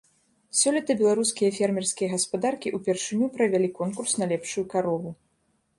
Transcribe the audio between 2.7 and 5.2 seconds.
ўпершыню правялі конкурс на лепшую карову.